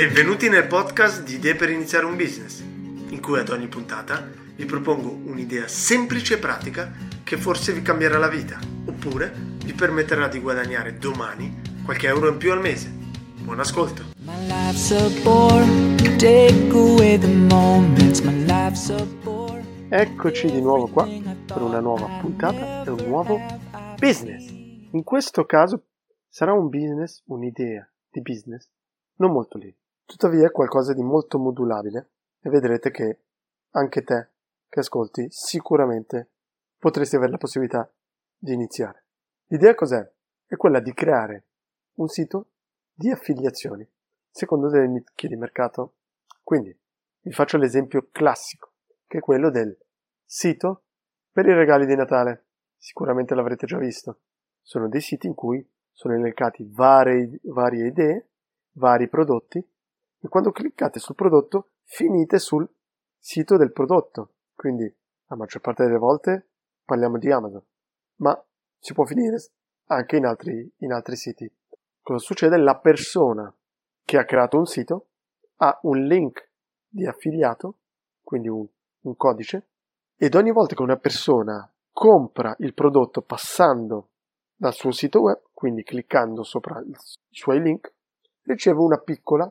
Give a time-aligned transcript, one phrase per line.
[0.00, 4.26] Benvenuti nel podcast di Idee per iniziare un business, in cui ad ogni puntata
[4.56, 6.90] vi propongo un'idea semplice e pratica
[7.22, 9.30] che forse vi cambierà la vita, oppure
[9.62, 12.90] vi permetterà di guadagnare domani qualche euro in più al mese.
[13.42, 14.04] Buon ascolto!
[19.90, 21.06] Eccoci di nuovo qua
[21.44, 23.38] per una nuova puntata e un nuovo
[23.98, 24.48] business.
[24.48, 25.88] In questo caso
[26.26, 28.66] sarà un business, un'idea di business
[29.16, 29.74] non molto lì.
[30.10, 32.10] Tuttavia è qualcosa di molto modulabile
[32.40, 33.20] e vedrete che
[33.70, 34.30] anche te
[34.68, 36.30] che ascolti sicuramente
[36.78, 37.88] potresti avere la possibilità
[38.36, 39.04] di iniziare.
[39.46, 40.04] L'idea cos'è?
[40.46, 41.44] È quella di creare
[41.98, 42.48] un sito
[42.92, 43.88] di affiliazioni
[44.28, 45.94] secondo delle nicchie di mercato.
[46.42, 46.76] Quindi
[47.20, 48.72] vi faccio l'esempio classico,
[49.06, 49.78] che è quello del
[50.24, 50.86] sito
[51.30, 52.46] per i regali di Natale.
[52.76, 54.22] Sicuramente l'avrete già visto.
[54.60, 58.30] Sono dei siti in cui sono elencati varie, varie idee
[58.72, 59.64] vari prodotti
[60.20, 62.68] e quando cliccate sul prodotto finite sul
[63.18, 64.34] sito del prodotto.
[64.54, 64.84] Quindi
[65.26, 66.50] la maggior parte delle volte
[66.84, 67.64] parliamo di Amazon,
[68.16, 68.44] ma
[68.78, 69.36] si può finire
[69.86, 71.50] anche in altri, in altri siti.
[72.00, 72.56] Cosa succede?
[72.56, 73.54] La persona
[74.04, 75.08] che ha creato un sito
[75.56, 76.50] ha un link
[76.86, 77.78] di affiliato,
[78.22, 78.66] quindi un,
[79.02, 79.68] un codice,
[80.16, 84.10] ed ogni volta che una persona compra il prodotto passando
[84.54, 86.94] dal suo sito web, quindi cliccando sopra i
[87.30, 87.92] suoi link,
[88.42, 89.50] riceve una piccola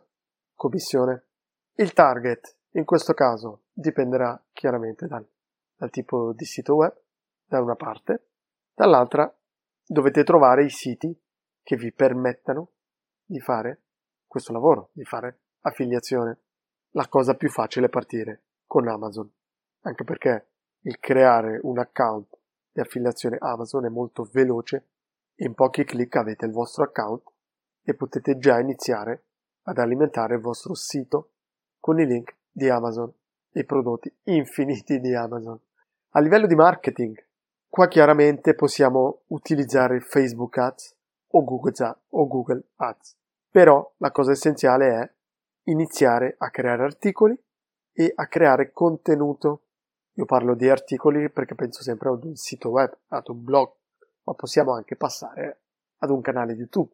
[0.59, 1.27] commissione.
[1.75, 5.25] Il target, in questo caso, dipenderà chiaramente dal,
[5.77, 6.93] dal tipo di sito web,
[7.45, 8.31] da una parte,
[8.73, 9.33] dall'altra
[9.85, 11.17] dovete trovare i siti
[11.63, 12.71] che vi permettano
[13.23, 13.83] di fare
[14.27, 16.39] questo lavoro, di fare affiliazione.
[16.91, 19.31] La cosa più facile è partire con Amazon,
[19.83, 20.47] anche perché
[20.81, 22.37] il creare un account
[22.71, 24.89] di affiliazione Amazon è molto veloce
[25.35, 27.23] in pochi clic avete il vostro account
[27.81, 29.28] e potete già iniziare
[29.69, 31.29] ad alimentare il vostro sito
[31.79, 33.13] con i link di Amazon
[33.53, 35.59] i prodotti infiniti di Amazon.
[36.09, 37.17] A livello di marketing,
[37.67, 40.95] qua chiaramente possiamo utilizzare Facebook Ads
[41.29, 43.15] o Google Ads.
[43.49, 45.11] Però la cosa essenziale è
[45.63, 47.39] iniziare a creare articoli
[47.91, 49.61] e a creare contenuto.
[50.13, 53.71] Io parlo di articoli perché penso sempre ad un sito web, ad un blog,
[54.23, 55.61] ma possiamo anche passare
[55.97, 56.93] ad un canale YouTube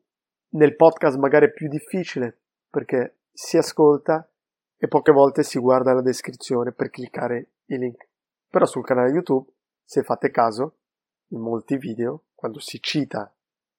[0.56, 2.40] nel podcast magari è più difficile
[2.76, 4.30] perché si ascolta
[4.76, 8.10] e poche volte si guarda la descrizione per cliccare i link.
[8.50, 9.50] Però sul canale YouTube,
[9.82, 10.80] se fate caso,
[11.28, 13.34] in molti video, quando si cita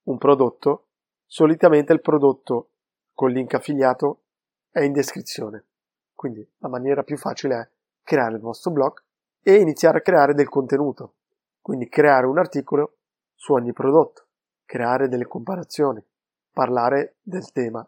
[0.05, 0.87] un prodotto,
[1.27, 2.71] solitamente il prodotto
[3.13, 4.23] con link affiliato
[4.71, 5.67] è in descrizione.
[6.15, 7.69] Quindi la maniera più facile è
[8.03, 8.99] creare il vostro blog
[9.43, 11.17] e iniziare a creare del contenuto.
[11.61, 12.97] Quindi creare un articolo
[13.35, 14.29] su ogni prodotto,
[14.65, 16.03] creare delle comparazioni,
[16.51, 17.87] parlare del tema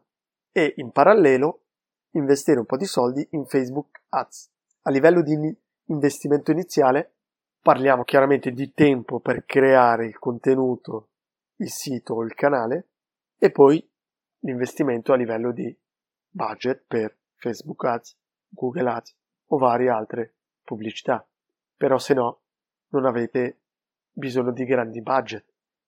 [0.53, 1.63] e in parallelo
[2.13, 4.51] investire un po' di soldi in Facebook Ads.
[4.83, 7.13] A livello di investimento iniziale
[7.61, 11.09] parliamo chiaramente di tempo per creare il contenuto,
[11.57, 12.89] il sito o il canale
[13.39, 13.87] e poi
[14.41, 15.77] l'investimento a livello di
[16.31, 18.17] budget per Facebook Ads,
[18.49, 19.17] Google Ads
[19.49, 21.27] o varie altre pubblicità.
[21.77, 22.41] Però se no
[22.89, 23.59] non avete
[24.13, 25.45] bisogno di grandi budget.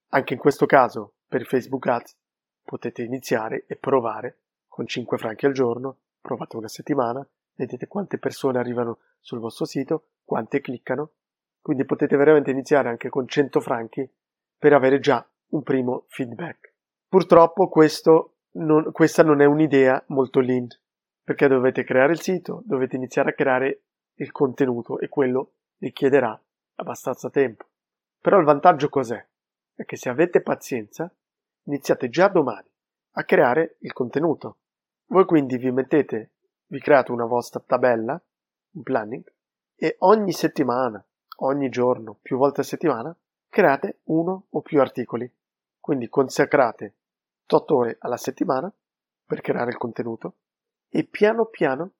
[0.08, 2.16] Anche in questo caso per Facebook Ads
[2.62, 4.38] potete iniziare e provare
[4.80, 10.12] con 5 franchi al giorno, provate una settimana, vedete quante persone arrivano sul vostro sito,
[10.24, 11.10] quante cliccano,
[11.60, 14.10] quindi potete veramente iniziare anche con 100 franchi
[14.56, 16.72] per avere già un primo feedback.
[17.06, 17.68] Purtroppo
[18.52, 20.66] non, questa non è un'idea molto lean,
[21.22, 23.82] perché dovete creare il sito, dovete iniziare a creare
[24.14, 26.42] il contenuto e quello richiederà
[26.76, 27.66] abbastanza tempo.
[28.18, 29.22] Però il vantaggio cos'è?
[29.74, 31.14] È che se avete pazienza
[31.64, 32.68] iniziate già domani
[33.12, 34.59] a creare il contenuto.
[35.10, 36.30] Voi quindi vi mettete,
[36.66, 38.20] vi create una vostra tabella,
[38.74, 39.24] un planning,
[39.74, 41.04] e ogni settimana,
[41.38, 43.16] ogni giorno, più volte a settimana,
[43.48, 45.28] create uno o più articoli.
[45.80, 46.94] Quindi consacrate
[47.48, 48.72] 8 ore alla settimana
[49.24, 50.34] per creare il contenuto
[50.88, 51.90] e piano piano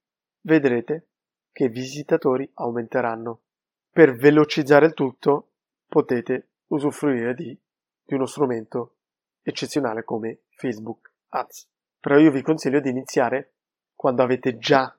[0.43, 1.09] vedrete
[1.51, 3.41] che i visitatori aumenteranno.
[3.91, 5.49] Per velocizzare il tutto
[5.89, 7.59] potete usufruire di,
[8.05, 8.99] di uno strumento
[9.43, 11.71] eccezionale come Facebook Ads.
[12.01, 13.53] Però io vi consiglio di iniziare
[13.95, 14.97] quando avete già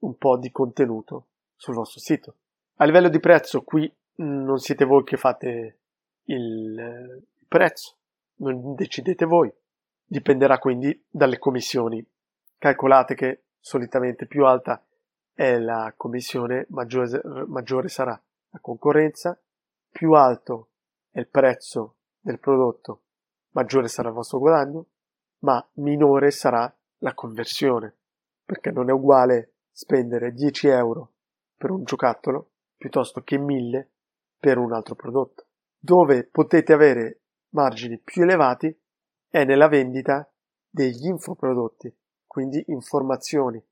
[0.00, 1.26] un po' di contenuto
[1.56, 2.34] sul vostro sito.
[2.76, 5.78] A livello di prezzo, qui non siete voi che fate
[6.24, 7.96] il prezzo,
[8.36, 9.52] non decidete voi.
[10.04, 12.04] Dipenderà quindi dalle commissioni.
[12.58, 14.84] Calcolate che solitamente più alta
[15.32, 18.20] è la commissione, maggiore, maggiore sarà
[18.50, 19.38] la concorrenza,
[19.90, 20.68] più alto
[21.10, 23.00] è il prezzo del prodotto
[23.54, 24.86] maggiore sarà il vostro guadagno,
[25.44, 27.94] ma minore sarà la conversione.
[28.44, 31.12] perché non è uguale spendere 10 euro
[31.56, 33.90] per un giocattolo piuttosto che 1000
[34.38, 35.46] per un altro prodotto.
[35.78, 37.20] Dove potete avere
[37.54, 38.78] margini più elevati
[39.28, 40.30] è nella vendita
[40.68, 41.90] degli infoprodotti,
[42.26, 43.64] quindi informazioni,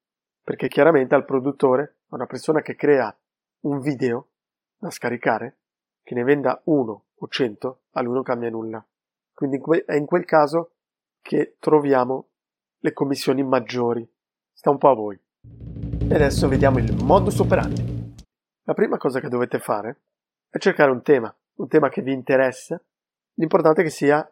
[0.43, 3.15] perché chiaramente al produttore, a una persona che crea
[3.65, 4.29] un video
[4.79, 5.59] da scaricare,
[6.03, 8.83] che ne venda uno o cento, a lui non cambia nulla.
[9.35, 10.77] Quindi è in quel caso
[11.23, 12.29] che troviamo
[12.81, 14.07] le commissioni maggiori.
[14.53, 15.19] Sta un po' a voi.
[15.43, 18.15] E adesso vediamo il modus operandi.
[18.65, 20.01] La prima cosa che dovete fare
[20.51, 22.81] è cercare un tema, un tema che vi interessa.
[23.35, 24.31] L'importante è che sia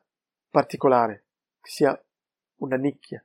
[0.50, 1.24] particolare,
[1.60, 2.04] che sia
[2.56, 3.24] una nicchia.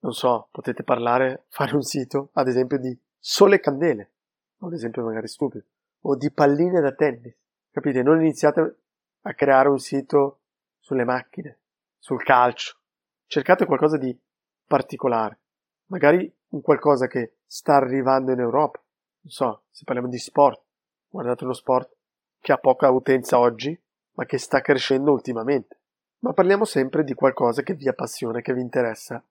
[0.00, 4.12] Non so, potete parlare, fare un sito, ad esempio, di sole candele,
[4.58, 5.64] un esempio magari stupido,
[6.02, 7.34] o di palline da tennis.
[7.70, 8.02] Capite?
[8.02, 8.76] Non iniziate
[9.22, 10.40] a creare un sito
[10.78, 11.58] sulle macchine,
[11.98, 12.76] sul calcio.
[13.28, 14.16] Cercate qualcosa di
[14.66, 15.40] particolare.
[15.86, 18.80] Magari un qualcosa che sta arrivando in Europa.
[19.22, 20.62] Non so, se parliamo di sport.
[21.08, 21.92] Guardate uno sport
[22.40, 23.78] che ha poca utenza oggi,
[24.12, 25.80] ma che sta crescendo ultimamente.
[26.20, 29.22] Ma parliamo sempre di qualcosa che vi appassiona, che vi interessa.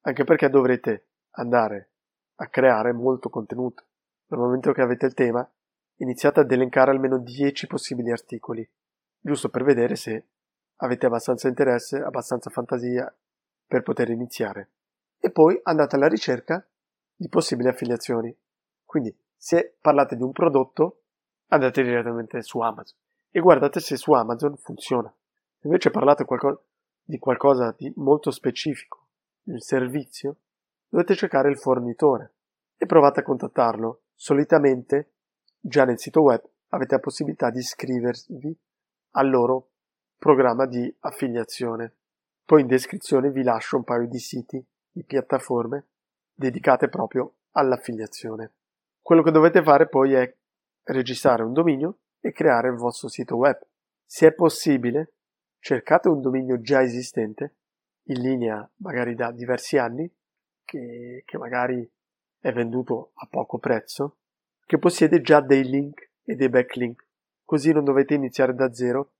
[0.00, 1.90] Anche perché dovrete andare
[2.36, 3.84] a creare molto contenuto.
[4.28, 5.48] Nel momento che avete il tema,
[5.96, 8.68] iniziate ad elencare almeno 10 possibili articoli,
[9.20, 10.26] giusto per vedere se
[10.76, 13.14] avete abbastanza interesse, abbastanza fantasia
[13.72, 14.72] per poter iniziare.
[15.18, 16.62] E poi andate alla ricerca
[17.16, 18.36] di possibili affiliazioni.
[18.84, 21.04] Quindi, se parlate di un prodotto,
[21.46, 22.98] andate direttamente su Amazon
[23.30, 25.10] e guardate se su Amazon funziona.
[25.58, 26.60] Se invece parlate qualcosa,
[27.02, 29.06] di qualcosa di molto specifico,
[29.40, 30.36] di un servizio,
[30.86, 32.34] dovete cercare il fornitore
[32.76, 34.02] e provate a contattarlo.
[34.14, 35.12] Solitamente,
[35.58, 38.54] già nel sito web, avete la possibilità di iscrivervi
[39.12, 39.70] al loro
[40.18, 41.94] programma di affiliazione.
[42.44, 45.86] Poi in descrizione vi lascio un paio di siti, di piattaforme
[46.34, 48.52] dedicate proprio all'affiliazione.
[49.00, 50.34] Quello che dovete fare poi è
[50.84, 53.58] registrare un dominio e creare il vostro sito web.
[54.04, 55.14] Se è possibile,
[55.58, 57.54] cercate un dominio già esistente,
[58.06, 60.10] in linea magari da diversi anni,
[60.64, 61.88] che, che magari
[62.38, 64.16] è venduto a poco prezzo,
[64.66, 67.04] che possiede già dei link e dei backlink,
[67.44, 69.12] così non dovete iniziare da zero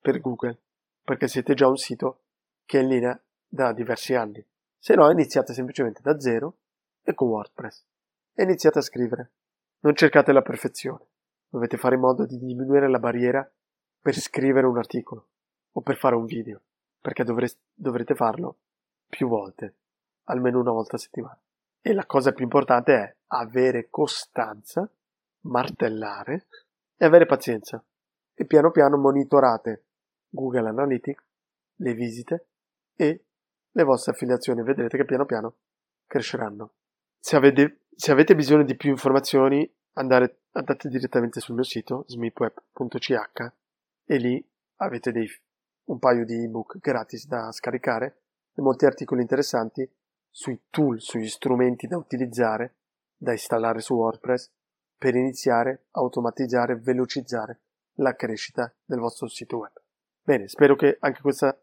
[0.00, 0.58] per Google,
[1.02, 2.22] perché siete già un sito
[2.68, 3.18] che è in linea
[3.48, 4.44] da diversi anni.
[4.78, 6.58] Se no, iniziate semplicemente da zero
[7.02, 7.82] e con WordPress
[8.34, 9.30] e iniziate a scrivere.
[9.80, 11.06] Non cercate la perfezione,
[11.48, 13.50] dovete fare in modo di diminuire la barriera
[13.98, 15.28] per scrivere un articolo
[15.72, 16.60] o per fare un video,
[17.00, 18.58] perché dovreste, dovrete farlo
[19.08, 19.76] più volte,
[20.24, 21.40] almeno una volta a settimana.
[21.80, 24.86] E la cosa più importante è avere costanza,
[25.46, 26.48] martellare
[26.98, 27.82] e avere pazienza.
[28.34, 29.84] E piano piano monitorate
[30.28, 31.24] Google Analytics,
[31.76, 32.48] le visite
[33.00, 33.24] e
[33.70, 34.62] le vostre affiliazioni.
[34.62, 35.54] Vedrete che piano piano
[36.06, 36.72] cresceranno.
[37.20, 43.52] Se avete, se avete bisogno di più informazioni, andare, andate direttamente sul mio sito smipweb.ch
[44.04, 44.44] e lì
[44.76, 45.28] avete dei,
[45.84, 48.22] un paio di ebook gratis da scaricare
[48.54, 49.88] e molti articoli interessanti
[50.28, 52.74] sui tool, sugli strumenti da utilizzare,
[53.16, 54.50] da installare su WordPress
[54.96, 57.60] per iniziare a automatizzare e velocizzare
[57.94, 59.72] la crescita del vostro sito web.
[60.22, 61.56] Bene, spero che anche questa